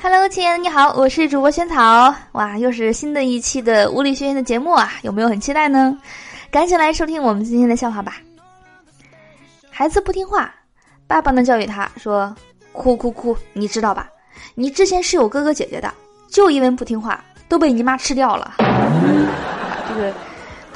[0.00, 2.14] Hello，亲爱的，你好，我是主播萱草。
[2.32, 5.98] 哇，又是新的一期的物理学院的节目啊，有没有很期待呢？
[6.50, 8.16] 赶紧来收听我们今天的笑话吧。
[9.70, 10.54] 孩子不听话，
[11.06, 12.34] 爸爸呢教育他说
[12.72, 14.08] ：“哭哭哭，你知道吧？
[14.54, 15.92] 你之前是有哥哥姐姐的，
[16.30, 18.54] 就因为不听话，都被你妈吃掉了。”
[19.88, 20.12] 这个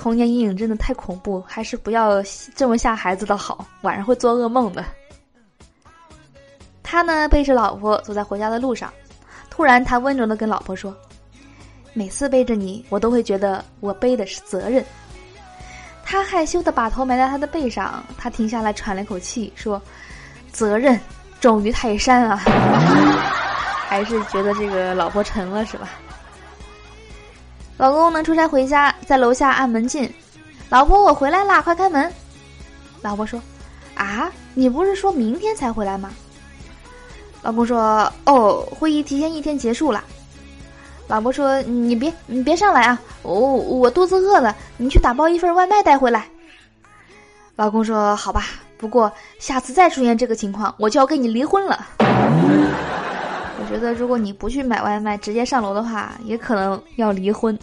[0.03, 2.21] 童年阴影真的太恐怖，还是不要
[2.57, 4.85] 这么吓孩子的好，晚上会做噩梦的。
[6.83, 8.93] 他呢背着老婆走在回家的路上。
[9.49, 10.93] 突然，他温柔的跟老婆说
[11.95, 14.85] ：“每次背着你，我都会觉得我背的是责任。”
[16.03, 19.81] 他害羞的把头埋在他的背上，他停下来喘了口气，说
[20.51, 20.99] ：“责任
[21.41, 22.37] 重于泰山啊！”
[23.87, 25.89] 还是觉得这个老婆沉了是吧？
[27.83, 30.09] 老公呢出差回家，在楼下按门禁，
[30.69, 32.09] 老婆我回来啦，快开门。
[33.01, 33.43] 老婆说
[33.99, 36.13] ：“啊，你不是说明天才回来吗？”
[37.43, 40.05] 老公说：“哦，会议提前一天结束了。”
[41.11, 43.01] 老婆说：“你别，你别上来啊！
[43.23, 46.25] 我我肚子饿了，你去打包一份外卖带回来。”
[47.57, 48.45] 老公说：“好吧，
[48.79, 51.85] 不过下次再出现这个情况，我就要跟你离婚了。”
[53.61, 57.57] 我觉得，如果你不去买外卖，直接上楼的话，也可能要离婚。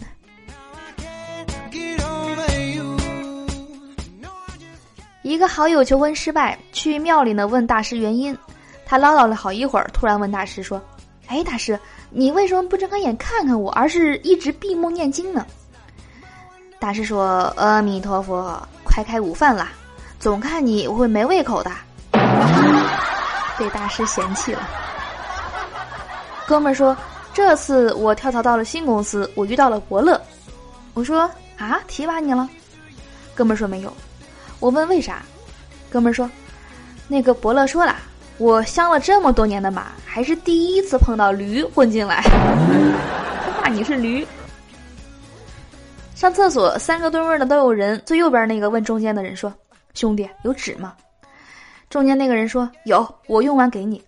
[5.30, 8.36] 一个好友求婚失败，去庙里呢问大师原因。
[8.84, 10.82] 他唠叨了好一会儿，突然问大师说
[11.28, 11.78] ：“哎，大师，
[12.10, 15.46] 你为什么不睁开眼看看我，而是一直闭目念经呢？”
[16.80, 19.70] 大师说：“阿弥陀佛，快开午饭啦，
[20.18, 21.70] 总看你我会没胃口的。”
[23.56, 24.68] 被大师嫌弃了。
[26.44, 26.96] 哥们儿说
[27.32, 30.20] ：“这次我跳槽到了新公司，我遇到了伯乐。”
[30.92, 32.50] 我说：“啊，提拔你了？”
[33.32, 33.92] 哥们儿说：“没有。”
[34.60, 35.22] 我问为啥？
[35.90, 36.30] 哥们儿说
[37.08, 37.96] ：“那个伯乐说了。”
[38.38, 42.22] 我相了这么多年的马，还是第一次碰到驴混进来。
[42.22, 44.26] 他骂你是驴。
[46.14, 48.00] 上厕所，三个蹲位的都有人。
[48.06, 49.52] 最右边那个问中间的人说
[49.92, 50.94] ：“兄弟，有纸吗？”
[51.90, 54.02] 中间那个人说：“有，我用完给你。”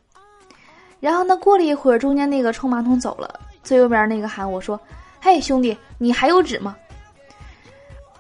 [0.99, 3.39] 然后呢，过了一会儿，中间那个冲马桶走了。
[3.63, 4.81] 最右边那个喊我说
[5.21, 6.75] ：“嘿，兄弟，你还有纸吗？”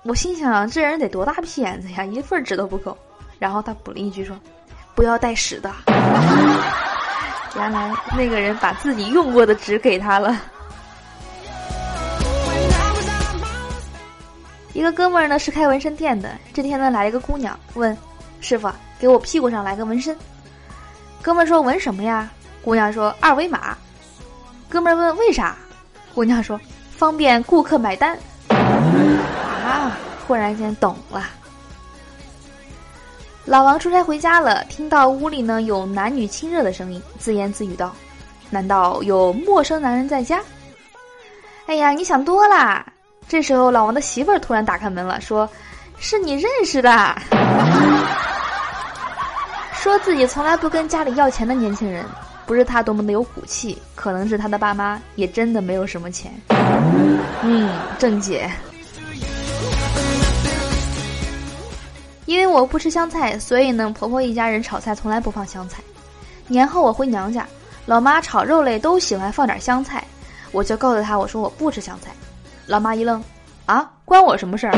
[0.04, 2.96] 我心想，这人得多大片子呀，一份纸都不够。
[3.38, 4.36] 然后他补了一句说。
[4.94, 5.72] 不要带屎的。
[7.56, 10.38] 原来那个人把自己用过的纸给他了。
[14.74, 17.96] 一个哥们儿呢是开纹身店的，这天呢来了一个姑娘，问
[18.42, 20.14] 师傅给我屁股上来个纹身。
[21.22, 22.30] 哥们儿说纹什么呀？
[22.62, 23.74] 姑娘说二维码。
[24.68, 25.56] 哥们儿问为啥？
[26.14, 28.18] 姑娘说方便顾客买单。
[29.72, 29.96] 啊！
[30.26, 31.28] 忽然间懂了。
[33.44, 37.92] 老王出差回家了，听到屋里呢有男女亲热的声音，自言自语道
[38.50, 40.40] ：“难道有陌生男人在家？”
[41.66, 42.86] 哎呀，你想多啦！
[43.28, 45.48] 这时候，老王的媳妇儿突然打开门了，说
[45.98, 47.16] ：“是你认识的。”
[49.74, 52.04] 说自己从来不跟家里要钱的年轻人，
[52.46, 56.32] 不是他多么的有骨气，可能是他的爸妈也真的没有什么钱。
[57.42, 57.68] 嗯，
[57.98, 58.48] 郑姐。
[62.32, 65.82] 因为我不吃香菜，所以呢，婆婆一家人炒菜从来不放香菜。
[66.48, 67.46] 年后我回娘家，
[67.84, 70.02] 老妈炒肉类都喜欢放点香菜，
[70.50, 72.10] 我就告诉她我说我不吃香菜。
[72.66, 73.22] 老妈一愣，
[73.66, 74.72] 啊，关我什么事儿？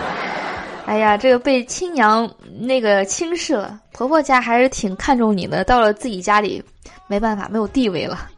[0.84, 6.62] 哎呀，这个被亲娘那个轻视了，婆婆家还是挺看重你的，到了自己家里，
[7.06, 8.28] 没办法，没有地位了。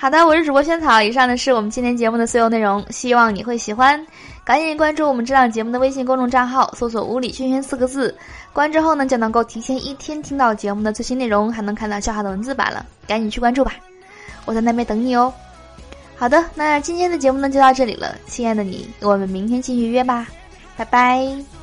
[0.00, 1.02] 好的，我是主播萱草。
[1.02, 4.00] 以上呢是我们今天节目的所有内容，希望你会喜欢。
[4.44, 8.16] 赶紧关注我们这档节目的微信公众账号，搜索“无理轩轩”四个字，
[8.52, 12.86] 关之后呢就能够提前一天听到节目的最新内容，还能看到笑话的文字版了。
[13.08, 13.74] 赶紧去关注吧，
[14.44, 15.34] 我在那边等你哦。
[16.14, 20.28] 好的，那今天的节目呢就到这里了，亲爱的你，我们明天继续约吧，
[20.76, 21.57] 拜拜。